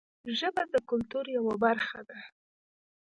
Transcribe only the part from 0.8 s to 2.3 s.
کلتور یوه برخه ده